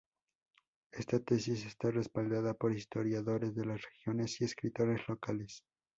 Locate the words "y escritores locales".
4.41-5.63